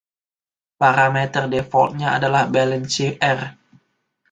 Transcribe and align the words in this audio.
Parameter 0.81 1.45
defaultnya 1.53 2.09
adalah 2.17 2.43
balance-rr. 2.55 3.39